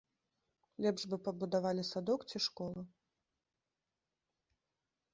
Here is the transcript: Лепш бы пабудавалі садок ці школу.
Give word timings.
Лепш 0.85 1.01
бы 1.11 1.19
пабудавалі 1.27 1.83
садок 1.91 2.19
ці 2.31 2.37
школу. 2.49 2.81